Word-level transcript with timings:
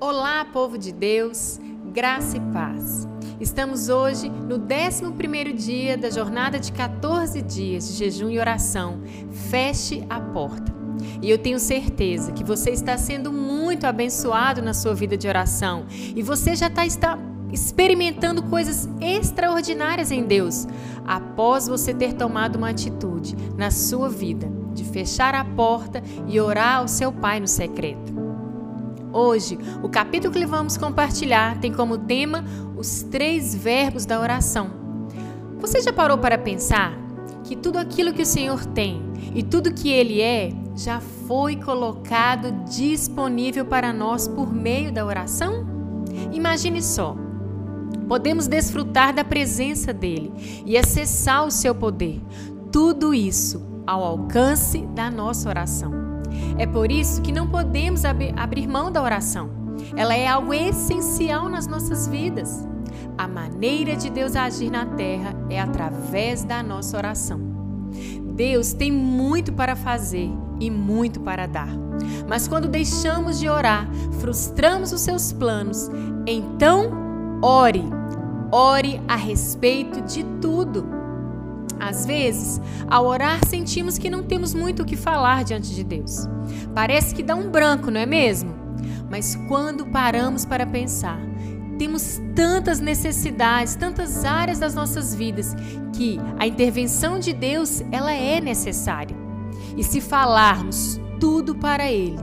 Olá, 0.00 0.44
povo 0.44 0.76
de 0.76 0.92
Deus, 0.92 1.60
graça 1.92 2.36
e 2.36 2.40
paz. 2.52 3.06
Estamos 3.40 3.88
hoje 3.88 4.28
no 4.28 4.56
11 4.56 5.52
dia 5.52 5.96
da 5.96 6.10
jornada 6.10 6.58
de 6.58 6.72
14 6.72 7.40
dias 7.40 7.86
de 7.86 7.94
jejum 7.94 8.28
e 8.28 8.38
oração. 8.38 9.00
Feche 9.30 10.04
a 10.10 10.20
porta. 10.20 10.74
E 11.22 11.30
eu 11.30 11.38
tenho 11.38 11.60
certeza 11.60 12.32
que 12.32 12.42
você 12.42 12.70
está 12.70 12.98
sendo 12.98 13.32
muito 13.32 13.86
abençoado 13.86 14.60
na 14.60 14.74
sua 14.74 14.94
vida 14.94 15.16
de 15.16 15.28
oração 15.28 15.86
e 15.88 16.22
você 16.22 16.56
já 16.56 16.68
tá, 16.68 16.84
está, 16.84 17.16
está 17.16 17.34
experimentando 17.52 18.42
coisas 18.42 18.88
extraordinárias 19.00 20.10
em 20.10 20.24
Deus 20.24 20.66
após 21.06 21.68
você 21.68 21.94
ter 21.94 22.14
tomado 22.14 22.56
uma 22.56 22.70
atitude 22.70 23.36
na 23.56 23.70
sua 23.70 24.08
vida 24.08 24.50
de 24.74 24.84
fechar 24.84 25.34
a 25.34 25.44
porta 25.44 26.02
e 26.26 26.40
orar 26.40 26.78
ao 26.78 26.88
seu 26.88 27.12
Pai 27.12 27.38
no 27.38 27.46
secreto. 27.46 28.23
Hoje, 29.14 29.56
o 29.80 29.88
capítulo 29.88 30.34
que 30.34 30.44
vamos 30.44 30.76
compartilhar 30.76 31.60
tem 31.60 31.72
como 31.72 31.96
tema 31.96 32.44
os 32.76 33.04
três 33.04 33.54
verbos 33.54 34.04
da 34.04 34.18
oração. 34.20 34.68
Você 35.60 35.80
já 35.80 35.92
parou 35.92 36.18
para 36.18 36.36
pensar 36.36 36.92
que 37.44 37.54
tudo 37.54 37.78
aquilo 37.78 38.12
que 38.12 38.22
o 38.22 38.26
Senhor 38.26 38.66
tem 38.66 39.00
e 39.32 39.40
tudo 39.40 39.72
que 39.72 39.88
Ele 39.88 40.20
é 40.20 40.50
já 40.74 40.98
foi 40.98 41.54
colocado 41.54 42.50
disponível 42.64 43.64
para 43.64 43.92
nós 43.92 44.26
por 44.26 44.52
meio 44.52 44.90
da 44.90 45.06
oração? 45.06 45.64
Imagine 46.32 46.82
só. 46.82 47.16
Podemos 48.08 48.48
desfrutar 48.48 49.14
da 49.14 49.22
presença 49.22 49.92
dele 49.92 50.32
e 50.66 50.76
acessar 50.76 51.46
o 51.46 51.52
seu 51.52 51.72
poder. 51.72 52.20
Tudo 52.72 53.14
isso 53.14 53.64
ao 53.86 54.02
alcance 54.02 54.80
da 54.88 55.08
nossa 55.08 55.48
oração. 55.48 56.03
É 56.58 56.66
por 56.66 56.90
isso 56.90 57.20
que 57.22 57.32
não 57.32 57.48
podemos 57.48 58.04
ab 58.04 58.32
abrir 58.36 58.66
mão 58.66 58.90
da 58.90 59.02
oração. 59.02 59.50
Ela 59.96 60.14
é 60.14 60.26
algo 60.26 60.54
essencial 60.54 61.48
nas 61.48 61.66
nossas 61.66 62.06
vidas. 62.06 62.66
A 63.18 63.26
maneira 63.26 63.96
de 63.96 64.10
Deus 64.10 64.36
agir 64.36 64.70
na 64.70 64.86
terra 64.86 65.34
é 65.50 65.60
através 65.60 66.44
da 66.44 66.62
nossa 66.62 66.96
oração. 66.96 67.40
Deus 68.34 68.72
tem 68.72 68.90
muito 68.90 69.52
para 69.52 69.76
fazer 69.76 70.30
e 70.60 70.70
muito 70.70 71.20
para 71.20 71.46
dar. 71.46 71.68
Mas 72.28 72.48
quando 72.48 72.68
deixamos 72.68 73.38
de 73.38 73.48
orar, 73.48 73.88
frustramos 74.20 74.92
os 74.92 75.00
seus 75.00 75.32
planos. 75.32 75.88
Então, 76.26 76.90
ore. 77.42 77.84
Ore 78.50 79.00
a 79.06 79.16
respeito 79.16 80.00
de 80.02 80.24
tudo. 80.40 81.03
Às 81.78 82.06
vezes, 82.06 82.60
ao 82.88 83.06
orar, 83.06 83.40
sentimos 83.46 83.98
que 83.98 84.10
não 84.10 84.22
temos 84.22 84.54
muito 84.54 84.82
o 84.82 84.86
que 84.86 84.96
falar 84.96 85.44
diante 85.44 85.74
de 85.74 85.84
Deus. 85.84 86.28
Parece 86.74 87.14
que 87.14 87.22
dá 87.22 87.34
um 87.34 87.50
branco, 87.50 87.90
não 87.90 88.00
é 88.00 88.06
mesmo? 88.06 88.54
Mas 89.10 89.36
quando 89.48 89.86
paramos 89.86 90.44
para 90.44 90.66
pensar, 90.66 91.18
temos 91.78 92.20
tantas 92.34 92.80
necessidades, 92.80 93.74
tantas 93.74 94.24
áreas 94.24 94.58
das 94.58 94.74
nossas 94.74 95.14
vidas 95.14 95.54
que 95.92 96.18
a 96.38 96.46
intervenção 96.46 97.18
de 97.18 97.32
Deus, 97.32 97.82
ela 97.90 98.12
é 98.12 98.40
necessária. 98.40 99.16
E 99.76 99.82
se 99.82 100.00
falarmos 100.00 101.00
tudo 101.20 101.54
para 101.54 101.90
ele, 101.90 102.18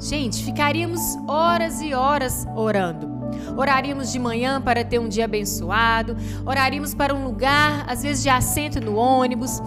gente, 0.00 0.44
ficaríamos 0.44 1.00
horas 1.28 1.80
e 1.80 1.94
horas 1.94 2.46
orando. 2.54 3.13
Oraríamos 3.56 4.12
de 4.12 4.18
manhã 4.18 4.60
para 4.60 4.84
ter 4.84 4.98
um 4.98 5.08
dia 5.08 5.24
abençoado, 5.24 6.16
oraríamos 6.44 6.94
para 6.94 7.14
um 7.14 7.24
lugar, 7.24 7.84
às 7.88 8.02
vezes 8.02 8.22
de 8.22 8.28
assento 8.28 8.80
no 8.80 8.96
ônibus, 8.96 9.60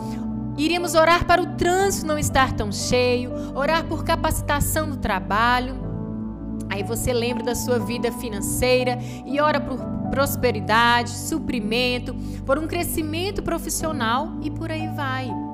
iríamos 0.58 0.96
orar 0.96 1.26
para 1.26 1.42
o 1.42 1.56
trânsito 1.56 2.06
não 2.06 2.18
estar 2.18 2.54
tão 2.54 2.72
cheio, 2.72 3.32
orar 3.56 3.86
por 3.86 4.04
capacitação 4.04 4.88
no 4.88 4.98
trabalho. 4.98 5.88
Aí 6.70 6.84
você 6.84 7.14
lembra 7.14 7.44
da 7.44 7.56
sua 7.56 7.80
vida 7.80 8.12
financeira 8.12 9.00
e 9.26 9.40
ora 9.40 9.60
por 9.60 9.80
prosperidade, 10.10 11.10
suprimento, 11.12 12.14
por 12.46 12.58
um 12.58 12.68
crescimento 12.68 13.42
profissional 13.42 14.34
e 14.42 14.50
por 14.50 14.72
aí 14.72 14.88
vai. 14.90 15.47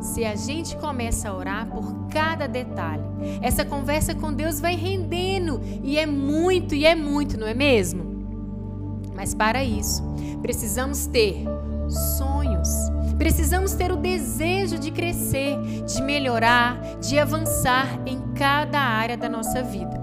Se 0.00 0.24
a 0.24 0.36
gente 0.36 0.76
começa 0.76 1.28
a 1.28 1.36
orar 1.36 1.66
por 1.66 2.08
cada 2.08 2.46
detalhe, 2.46 3.02
essa 3.42 3.64
conversa 3.64 4.14
com 4.14 4.32
Deus 4.32 4.60
vai 4.60 4.76
rendendo 4.76 5.60
e 5.82 5.98
é 5.98 6.06
muito 6.06 6.74
e 6.74 6.84
é 6.86 6.94
muito, 6.94 7.38
não 7.38 7.46
é 7.46 7.54
mesmo? 7.54 8.06
Mas 9.14 9.34
para 9.34 9.64
isso, 9.64 10.02
precisamos 10.40 11.06
ter 11.06 11.44
sonhos. 12.16 12.68
Precisamos 13.18 13.74
ter 13.74 13.90
o 13.90 13.96
desejo 13.96 14.78
de 14.78 14.92
crescer, 14.92 15.56
de 15.84 16.00
melhorar, 16.02 16.80
de 17.00 17.18
avançar 17.18 18.00
em 18.06 18.20
cada 18.34 18.78
área 18.78 19.16
da 19.16 19.28
nossa 19.28 19.60
vida. 19.62 20.00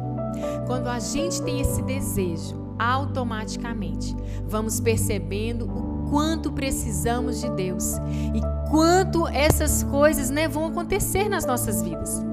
Quando 0.68 0.88
a 0.88 1.00
gente 1.00 1.42
tem 1.42 1.62
esse 1.62 1.82
desejo, 1.82 2.66
automaticamente 2.78 4.14
vamos 4.46 4.80
percebendo 4.82 5.66
o 5.66 5.85
quanto 6.10 6.52
precisamos 6.52 7.42
de 7.42 7.50
Deus 7.52 7.98
e 8.34 8.70
quanto 8.70 9.28
essas 9.28 9.84
coisas 9.84 10.30
né, 10.30 10.48
vão 10.48 10.66
acontecer 10.66 11.30
nas 11.30 11.46
nossas 11.46 11.82
vidas. 11.82 12.24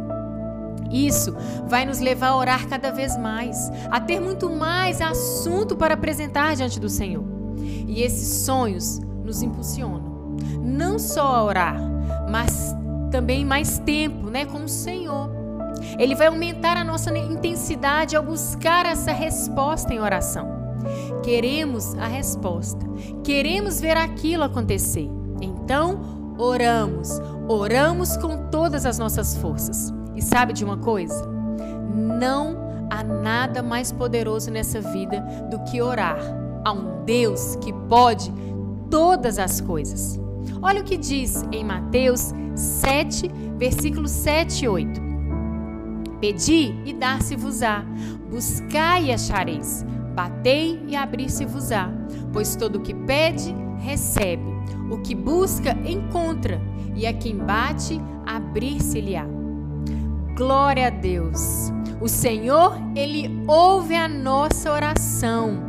Isso 0.91 1.35
vai 1.67 1.87
nos 1.87 2.01
levar 2.01 2.29
a 2.29 2.37
orar 2.37 2.69
cada 2.69 2.91
vez 2.91 3.17
mais, 3.17 3.71
a 3.91 3.99
ter 3.99 4.21
muito 4.21 4.51
mais 4.51 5.01
assunto 5.01 5.75
para 5.75 5.95
apresentar 5.95 6.55
diante 6.55 6.79
do 6.79 6.89
Senhor. 6.89 7.25
E 7.87 8.03
esses 8.03 8.45
sonhos 8.45 9.01
nos 9.25 9.43
impulsionam, 9.43 10.37
não 10.63 10.99
só 10.99 11.27
a 11.27 11.45
orar, 11.45 11.81
mas 12.31 12.77
também 13.11 13.45
mais 13.45 13.79
tempo 13.79 14.29
né, 14.29 14.45
com 14.45 14.65
o 14.65 14.69
Senhor. 14.69 15.31
Ele 15.99 16.15
vai 16.15 16.27
aumentar 16.27 16.77
a 16.77 16.85
nossa 16.85 17.17
intensidade 17.17 18.15
ao 18.15 18.23
buscar 18.23 18.87
essa 18.87 19.13
resposta 19.13 19.93
em 19.93 20.01
oração. 20.01 20.52
Queremos 21.23 21.95
a 21.95 22.07
resposta, 22.07 22.85
queremos 23.23 23.81
ver 23.81 23.97
aquilo 23.97 24.43
acontecer. 24.43 25.09
Então, 25.41 26.35
oramos, 26.39 27.21
oramos 27.49 28.17
com 28.17 28.51
todas 28.51 28.85
as 28.85 28.99
nossas 28.99 29.37
forças. 29.37 29.93
E 30.15 30.23
sabe 30.23 30.53
de 30.53 30.65
uma 30.65 30.77
coisa? 30.77 31.27
Não 31.95 32.57
há 32.91 33.03
nada 33.03 33.63
mais 33.63 33.93
poderoso 33.93 34.51
nessa 34.51 34.81
vida 34.81 35.21
do 35.51 35.63
que 35.65 35.81
orar 35.81 36.19
a 36.65 36.73
um 36.73 37.05
Deus 37.05 37.57
que 37.57 37.73
pode 37.89 38.33
todas 38.91 39.39
as 39.39 39.61
coisas. 39.61 40.21
Olha 40.61 40.81
o 40.81 40.85
que 40.85 40.97
diz 40.97 41.45
em 41.51 41.65
Mateus 41.65 42.33
7, 42.55 43.31
versículos 43.57 44.11
7 44.11 44.65
e 44.65 44.69
8. 44.69 45.01
Pedi 46.21 46.75
e 46.85 46.93
dar-se-vos-á, 46.93 47.85
buscai 48.31 49.07
e 49.07 49.13
achareis, 49.13 49.85
batei 50.13 50.83
e 50.87 50.95
abrir-se-vos-á, 50.95 51.91
pois 52.33 52.55
todo 52.57 52.77
o 52.77 52.81
que 52.81 52.95
pede, 52.95 53.55
recebe 53.79 54.53
o 54.93 54.99
que 54.99 55.15
busca, 55.15 55.73
encontra, 55.87 56.61
e 56.95 57.07
a 57.07 57.15
quem 57.15 57.37
bate, 57.37 57.99
abrir-se-lhe-á. 58.27 59.27
Glória 60.37 60.89
a 60.89 60.91
Deus. 60.91 61.73
O 61.99 62.09
Senhor, 62.09 62.77
ele 62.95 63.43
ouve 63.49 63.95
a 63.95 64.07
nossa 64.07 64.71
oração. 64.71 65.63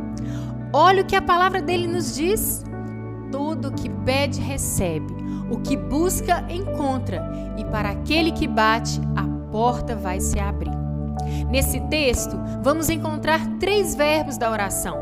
Olha 0.72 1.02
o 1.02 1.06
que 1.06 1.16
a 1.16 1.22
palavra 1.22 1.62
dele 1.62 1.86
nos 1.86 2.14
diz. 2.14 2.62
Tudo 3.32 3.72
que 3.72 3.88
pede, 3.88 4.40
recebe. 4.40 5.14
O 5.50 5.58
que 5.58 5.76
busca, 5.76 6.44
encontra. 6.50 7.22
E 7.56 7.64
para 7.64 7.90
aquele 7.90 8.32
que 8.32 8.46
bate, 8.46 9.00
a 9.16 9.24
porta 9.50 9.96
vai 9.96 10.20
se 10.20 10.38
abrir. 10.38 10.83
Nesse 11.48 11.80
texto, 11.82 12.36
vamos 12.62 12.88
encontrar 12.88 13.40
três 13.58 13.94
verbos 13.94 14.36
da 14.36 14.50
oração: 14.50 14.96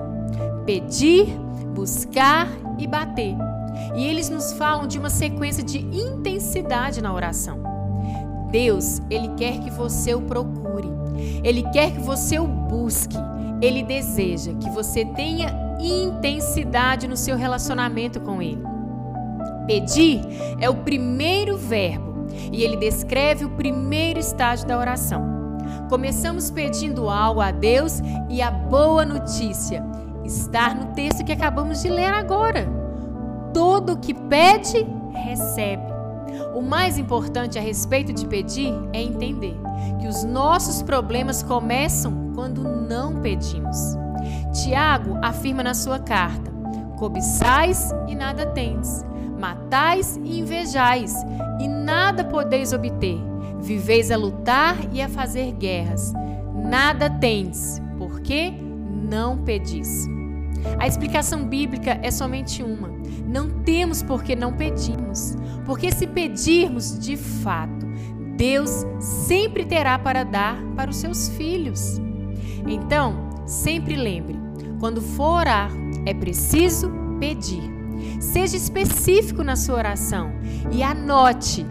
pedir, 0.65 1.27
buscar 1.75 2.49
e 2.78 2.87
bater. 2.87 3.37
E 3.94 4.06
eles 4.06 4.28
nos 4.28 4.53
falam 4.53 4.87
de 4.87 4.99
uma 4.99 5.10
sequência 5.10 5.62
de 5.62 5.78
intensidade 5.78 7.03
na 7.03 7.12
oração. 7.12 7.62
Deus, 8.50 9.00
ele 9.09 9.28
quer 9.37 9.59
que 9.60 9.71
você 9.71 10.15
o 10.15 10.21
procure. 10.21 10.88
Ele 11.43 11.62
quer 11.71 11.93
que 11.93 12.00
você 12.00 12.39
o 12.39 12.47
busque. 12.47 13.16
Ele 13.60 13.83
deseja 13.83 14.53
que 14.54 14.69
você 14.71 15.04
tenha 15.04 15.77
intensidade 15.80 17.09
no 17.09 17.16
seu 17.16 17.36
relacionamento 17.36 18.21
com 18.21 18.42
ele. 18.42 18.63
Pedir 19.66 20.21
é 20.60 20.69
o 20.69 20.74
primeiro 20.74 21.57
verbo 21.57 22.27
e 22.53 22.63
ele 22.63 22.77
descreve 22.77 23.45
o 23.45 23.51
primeiro 23.51 24.19
estágio 24.19 24.66
da 24.66 24.78
oração. 24.78 25.41
Começamos 25.92 26.50
pedindo 26.50 27.10
algo 27.10 27.42
a 27.42 27.50
Deus 27.50 28.00
e 28.30 28.41
a 28.41 28.50
boa 28.50 29.04
notícia 29.04 29.84
está 30.24 30.72
no 30.72 30.86
texto 30.94 31.22
que 31.22 31.33
acabamos 31.33 31.83
de 31.83 31.91
ler 31.91 32.06
agora. 32.06 32.66
Todo 33.53 33.98
que 33.98 34.15
pede, 34.15 34.86
recebe. 35.12 35.83
O 36.54 36.62
mais 36.62 36.97
importante 36.97 37.59
a 37.59 37.60
respeito 37.60 38.10
de 38.10 38.27
pedir 38.27 38.72
é 38.94 39.03
entender 39.03 39.54
que 40.00 40.09
os 40.09 40.24
nossos 40.24 40.80
problemas 40.80 41.42
começam 41.42 42.33
quando 42.34 42.62
não 42.62 43.21
pedimos. 43.21 43.77
Tiago 44.65 45.18
afirma 45.21 45.62
na 45.62 45.74
sua 45.74 45.98
carta: 45.98 46.50
cobiçais 46.97 47.92
e 48.09 48.15
nada 48.15 48.47
tendes, 48.47 49.04
matais 49.38 50.18
e 50.24 50.41
invejais, 50.41 51.15
e 51.60 51.68
nada 51.68 52.24
podeis 52.24 52.72
obter. 52.72 53.32
Viveis 53.62 54.10
a 54.10 54.16
lutar 54.16 54.76
e 54.92 55.00
a 55.00 55.09
fazer 55.09 55.53
guerras. 55.53 56.12
Nada 56.68 57.09
por 57.10 58.20
porque 58.20 58.53
não 59.10 59.38
pedis. 59.38 60.06
A 60.78 60.86
explicação 60.86 61.44
bíblica 61.44 61.98
é 62.03 62.10
somente 62.10 62.62
uma. 62.62 62.91
Não 63.26 63.62
temos 63.62 64.03
porque 64.03 64.34
não 64.34 64.53
pedimos. 64.53 65.36
Porque 65.64 65.92
se 65.92 66.06
pedirmos 66.06 66.98
de 66.98 67.16
fato, 67.16 67.86
Deus 68.36 68.84
sempre 68.98 69.64
terá 69.64 69.98
para 69.98 70.24
dar 70.24 70.60
para 70.76 70.91
os 70.91 70.97
seus 70.97 71.28
filhos. 71.30 72.00
Então, 72.66 73.30
sempre 73.47 73.97
lembre: 73.97 74.38
quando 74.80 75.00
for 75.00 75.41
orar, 75.41 75.70
é 76.04 76.12
preciso 76.12 76.91
pedir. 77.18 77.62
Seja 78.20 78.56
específico 78.56 79.44
na 79.44 79.54
sua 79.54 79.76
oração 79.76 80.32
e 80.70 80.82
anote 80.82 81.64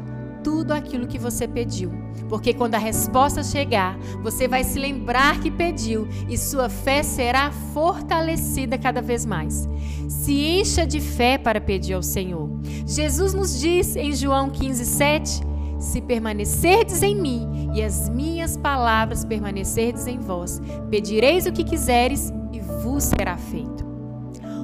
tudo 0.43 0.71
aquilo 0.71 1.07
que 1.07 1.17
você 1.17 1.47
pediu. 1.47 1.91
Porque 2.29 2.53
quando 2.53 2.75
a 2.75 2.79
resposta 2.79 3.43
chegar, 3.43 3.97
você 4.21 4.47
vai 4.47 4.63
se 4.63 4.79
lembrar 4.79 5.39
que 5.39 5.51
pediu 5.51 6.07
e 6.29 6.37
sua 6.37 6.69
fé 6.69 7.03
será 7.03 7.51
fortalecida 7.73 8.77
cada 8.77 9.01
vez 9.01 9.25
mais. 9.25 9.67
Se 10.07 10.33
encha 10.33 10.85
de 10.85 10.99
fé 10.99 11.37
para 11.37 11.59
pedir 11.59 11.93
ao 11.93 12.03
Senhor. 12.03 12.49
Jesus 12.85 13.33
nos 13.33 13.59
diz 13.59 13.95
em 13.95 14.13
João 14.13 14.49
15, 14.49 14.85
7: 14.85 15.41
Se 15.79 16.01
permanecerdes 16.01 17.03
em 17.03 17.15
mim 17.15 17.71
e 17.73 17.83
as 17.83 18.09
minhas 18.09 18.55
palavras 18.55 19.25
permanecerdes 19.25 20.07
em 20.07 20.19
vós, 20.19 20.61
pedireis 20.89 21.45
o 21.45 21.51
que 21.51 21.63
quiseres 21.63 22.31
e 22.53 22.59
vos 22.59 23.03
será 23.03 23.37
feito. 23.37 23.85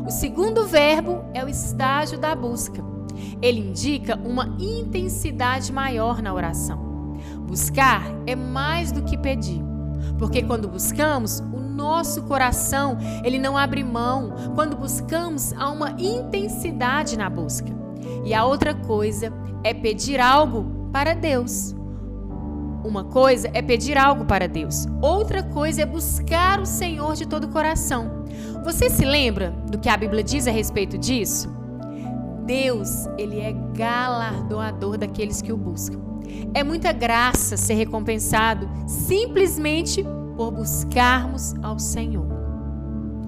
O 0.06 0.10
segundo 0.10 0.66
verbo 0.66 1.26
é 1.34 1.44
o 1.44 1.50
estágio 1.50 2.18
da 2.18 2.34
busca. 2.34 2.97
Ele 3.42 3.60
indica 3.60 4.16
uma 4.18 4.56
intensidade 4.60 5.72
maior 5.72 6.22
na 6.22 6.34
oração. 6.34 7.16
Buscar 7.48 8.04
é 8.26 8.36
mais 8.36 8.92
do 8.92 9.04
que 9.04 9.18
pedir, 9.18 9.62
porque 10.20 10.42
quando 10.42 10.68
buscamos, 10.68 11.40
o 11.40 11.60
nosso 11.60 12.24
coração, 12.24 12.98
ele 13.24 13.40
não 13.40 13.58
abre 13.58 13.84
mão. 13.84 14.34
Quando 14.56 14.76
buscamos, 14.76 15.54
há 15.54 15.70
uma 15.70 15.92
intensidade 15.92 17.18
na 17.18 17.30
busca. 17.30 17.72
E 18.26 18.34
a 18.34 18.44
outra 18.44 18.74
coisa 18.74 19.32
é 19.64 19.74
pedir 19.74 20.20
algo 20.20 20.90
para 20.92 21.14
Deus. 21.14 21.76
Uma 22.84 23.04
coisa 23.04 23.50
é 23.54 23.62
pedir 23.62 23.98
algo 23.98 24.24
para 24.24 24.48
Deus, 24.48 24.88
outra 25.02 25.44
coisa 25.44 25.82
é 25.82 25.86
buscar 25.86 26.62
o 26.62 26.66
Senhor 26.66 27.16
de 27.16 27.28
todo 27.28 27.44
o 27.44 27.50
coração. 27.50 28.24
Você 28.64 28.90
se 28.90 29.04
lembra 29.04 29.52
do 29.70 29.78
que 29.78 29.90
a 29.90 29.98
Bíblia 29.98 30.24
diz 30.24 30.48
a 30.48 30.52
respeito 30.52 30.98
disso? 30.98 31.50
Deus, 32.48 33.06
ele 33.18 33.42
é 33.42 33.52
galardoador 33.52 34.98
daqueles 34.98 35.42
que 35.42 35.52
o 35.52 35.58
buscam. 35.58 36.00
É 36.54 36.64
muita 36.64 36.94
graça 36.94 37.58
ser 37.58 37.74
recompensado 37.74 38.70
simplesmente 38.88 40.04
por 40.38 40.52
buscarmos 40.52 41.54
ao 41.62 41.78
Senhor. 41.78 42.26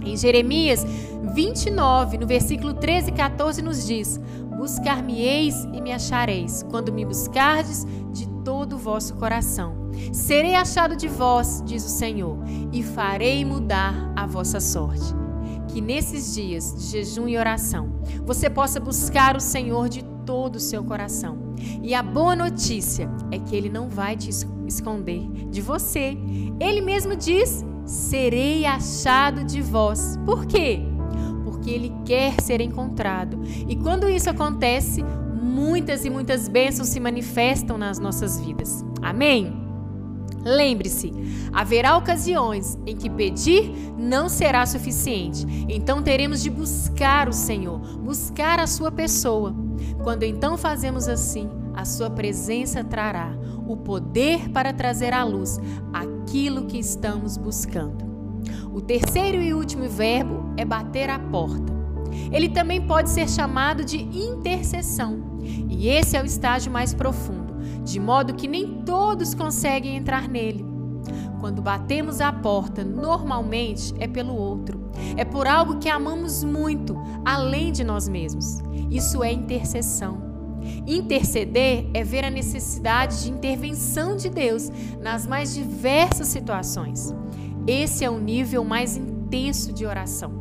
Em 0.06 0.16
Jeremias 0.16 0.86
29, 1.34 2.18
no 2.18 2.26
versículo 2.26 2.74
13 2.74 3.10
e 3.10 3.14
14, 3.14 3.62
nos 3.62 3.86
diz: 3.86 4.18
Buscar-me-eis 4.58 5.66
e 5.74 5.82
me 5.82 5.92
achareis, 5.92 6.64
quando 6.64 6.94
me 6.94 7.04
buscardes 7.04 7.86
de 8.14 8.26
todo 8.46 8.78
o 8.78 8.80
vosso 8.80 9.16
coração. 9.16 9.76
Serei 10.14 10.56
achado 10.56 10.96
de 10.96 11.10
vós, 11.10 11.62
diz 11.66 11.86
o 11.86 11.90
Senhor, 11.90 12.38
e 12.72 12.82
farei 12.82 13.44
mudar 13.44 14.14
a 14.16 14.26
vossa 14.26 14.62
sorte 14.62 15.19
que 15.72 15.82
nesses 15.82 16.34
dias 16.34 16.74
de 16.76 16.84
jejum 16.86 17.28
e 17.28 17.38
oração 17.38 18.02
você 18.26 18.50
possa 18.50 18.80
buscar 18.80 19.36
o 19.36 19.40
Senhor 19.40 19.90
de 19.90 20.04
todo 20.26 20.58
o 20.58 20.60
seu 20.60 20.84
coração. 20.84 21.56
E 21.82 21.94
a 21.94 22.04
boa 22.04 22.36
notícia 22.36 23.10
é 23.32 23.40
que 23.40 23.56
Ele 23.56 23.70
não 23.70 23.90
vai 23.90 24.16
te 24.16 24.30
esconder 24.68 25.28
de 25.50 25.62
você. 25.62 26.18
Ele 26.60 26.82
mesmo 26.82 27.16
diz: 27.16 27.64
serei 27.86 28.66
achado 28.66 29.44
de 29.44 29.62
vós. 29.62 30.18
Por 30.26 30.46
quê? 30.46 30.82
Porque 31.44 31.70
Ele 31.70 31.94
quer 32.06 32.40
ser 32.42 32.62
encontrado. 32.62 33.42
E 33.68 33.76
quando 33.76 34.10
isso 34.10 34.30
acontece, 34.30 35.04
muitas 35.42 36.06
e 36.06 36.10
muitas 36.10 36.48
bênçãos 36.48 36.90
se 36.90 37.00
manifestam 37.00 37.78
nas 37.78 38.00
nossas 38.00 38.40
vidas. 38.40 38.86
Amém? 39.02 39.69
Lembre-se, 40.50 41.14
haverá 41.54 41.96
ocasiões 41.96 42.76
em 42.84 42.96
que 42.96 43.08
pedir 43.08 43.72
não 43.96 44.28
será 44.28 44.66
suficiente. 44.66 45.46
Então 45.70 46.02
teremos 46.02 46.42
de 46.42 46.50
buscar 46.50 47.30
o 47.30 47.34
Senhor, 47.34 47.80
buscar 48.00 48.60
a 48.60 48.66
sua 48.66 48.92
pessoa. 48.92 49.54
Quando 50.04 50.24
então 50.24 50.58
fazemos 50.58 51.08
assim, 51.08 51.48
a 51.76 51.86
sua 51.86 52.10
presença 52.10 52.84
trará 52.84 53.32
o 53.68 53.78
poder 53.78 54.50
para 54.50 54.74
trazer 54.74 55.14
à 55.14 55.24
luz 55.24 55.60
aquilo 55.94 56.66
que 56.66 56.80
estamos 56.80 57.38
buscando. 57.38 58.10
O 58.74 58.82
terceiro 58.82 59.40
e 59.44 59.54
último 59.54 59.88
verbo 59.88 60.52
é 60.58 60.66
bater 60.66 61.12
a 61.12 61.20
porta. 61.20 61.72
Ele 62.32 62.50
também 62.50 62.82
pode 62.82 63.12
ser 63.12 63.30
chamado 63.30 63.86
de 63.86 64.02
intercessão, 64.02 65.40
e 65.70 65.90
esse 65.90 66.18
é 66.18 66.24
o 66.24 66.26
estágio 66.26 66.72
mais 66.72 66.92
profundo 66.92 67.49
de 67.84 68.00
modo 68.00 68.34
que 68.34 68.48
nem 68.48 68.82
todos 68.84 69.34
conseguem 69.34 69.96
entrar 69.96 70.28
nele. 70.28 70.66
Quando 71.40 71.62
batemos 71.62 72.20
a 72.20 72.34
porta, 72.34 72.84
normalmente 72.84 73.94
é 74.00 74.08
pelo 74.08 74.36
outro, 74.36 74.80
é 75.16 75.24
por 75.24 75.48
algo 75.48 75.80
que 75.80 75.90
amamos 75.90 76.44
muito, 76.44 76.98
além 77.24 77.72
de 77.72 77.84
nós 77.84 78.10
mesmos. 78.10 78.60
Isso 78.90 79.24
é 79.24 79.32
intercessão. 79.32 80.30
Interceder 80.86 81.90
é 81.94 82.04
ver 82.04 82.26
a 82.26 82.30
necessidade 82.30 83.24
de 83.24 83.32
intervenção 83.32 84.18
de 84.18 84.30
Deus 84.30 84.70
nas 85.02 85.26
mais 85.26 85.54
diversas 85.54 86.28
situações. 86.28 87.16
Esse 87.66 88.04
é 88.04 88.10
o 88.10 88.20
nível 88.20 88.64
mais 88.64 88.98
intenso 88.98 89.72
de 89.72 89.86
oração. 89.86 90.39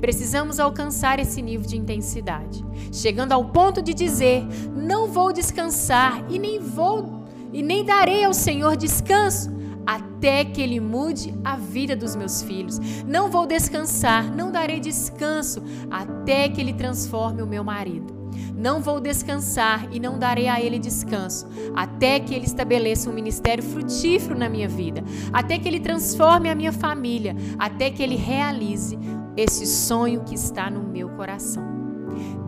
Precisamos 0.00 0.60
alcançar 0.60 1.18
esse 1.18 1.40
nível 1.40 1.66
de 1.66 1.76
intensidade, 1.76 2.64
chegando 2.92 3.32
ao 3.32 3.44
ponto 3.46 3.82
de 3.82 3.94
dizer: 3.94 4.44
não 4.74 5.08
vou 5.08 5.32
descansar 5.32 6.24
e 6.30 6.38
nem 6.38 6.58
vou 6.60 7.24
e 7.52 7.62
nem 7.62 7.84
darei 7.84 8.24
ao 8.24 8.34
Senhor 8.34 8.76
descanso 8.76 9.54
até 9.86 10.44
que 10.44 10.60
ele 10.60 10.80
mude 10.80 11.34
a 11.44 11.56
vida 11.56 11.94
dos 11.94 12.16
meus 12.16 12.42
filhos. 12.42 12.78
Não 13.06 13.30
vou 13.30 13.46
descansar, 13.46 14.34
não 14.34 14.50
darei 14.50 14.80
descanso 14.80 15.62
até 15.90 16.48
que 16.48 16.60
ele 16.60 16.72
transforme 16.72 17.42
o 17.42 17.46
meu 17.46 17.62
marido. 17.62 18.12
Não 18.56 18.80
vou 18.80 19.00
descansar 19.00 19.88
e 19.92 20.00
não 20.00 20.18
darei 20.18 20.48
a 20.48 20.60
ele 20.60 20.78
descanso, 20.78 21.46
até 21.74 22.18
que 22.18 22.34
ele 22.34 22.46
estabeleça 22.46 23.10
um 23.10 23.12
ministério 23.12 23.62
frutífero 23.62 24.36
na 24.36 24.48
minha 24.48 24.68
vida, 24.68 25.04
até 25.32 25.58
que 25.58 25.68
ele 25.68 25.80
transforme 25.80 26.48
a 26.48 26.54
minha 26.54 26.72
família, 26.72 27.36
até 27.58 27.90
que 27.90 28.02
ele 28.02 28.16
realize 28.16 28.98
esse 29.36 29.66
sonho 29.66 30.22
que 30.24 30.34
está 30.34 30.70
no 30.70 30.82
meu 30.82 31.08
coração. 31.10 31.64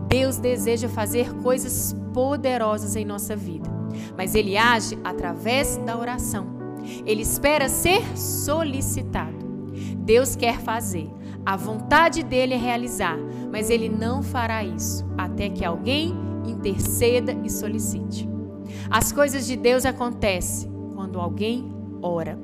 Deus 0.07 0.37
deseja 0.37 0.87
fazer 0.87 1.33
coisas 1.35 1.95
poderosas 2.13 2.95
em 2.95 3.03
nossa 3.05 3.35
vida, 3.35 3.69
mas 4.15 4.35
Ele 4.35 4.57
age 4.57 4.97
através 5.03 5.77
da 5.77 5.97
oração. 5.97 6.47
Ele 7.05 7.21
espera 7.21 7.67
ser 7.67 8.17
solicitado. 8.17 9.45
Deus 9.97 10.35
quer 10.35 10.59
fazer, 10.59 11.09
a 11.45 11.55
vontade 11.57 12.23
dele 12.23 12.53
é 12.53 12.57
realizar, 12.57 13.17
mas 13.51 13.69
Ele 13.69 13.89
não 13.89 14.23
fará 14.23 14.63
isso 14.63 15.05
até 15.17 15.49
que 15.49 15.65
alguém 15.65 16.15
interceda 16.45 17.33
e 17.43 17.49
solicite. 17.49 18.27
As 18.89 19.11
coisas 19.11 19.45
de 19.45 19.55
Deus 19.55 19.85
acontecem 19.85 20.71
quando 20.93 21.19
alguém 21.19 21.69
ora. 22.01 22.39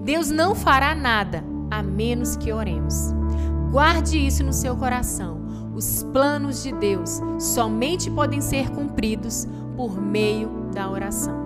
Deus 0.00 0.30
não 0.30 0.54
fará 0.54 0.94
nada 0.94 1.44
a 1.70 1.82
menos 1.82 2.36
que 2.36 2.52
oremos. 2.52 3.12
Guarde 3.74 4.24
isso 4.24 4.44
no 4.44 4.52
seu 4.52 4.76
coração. 4.76 5.36
Os 5.74 6.04
planos 6.12 6.62
de 6.62 6.70
Deus 6.70 7.20
somente 7.40 8.08
podem 8.08 8.40
ser 8.40 8.70
cumpridos 8.70 9.48
por 9.76 10.00
meio 10.00 10.70
da 10.72 10.88
oração. 10.88 11.43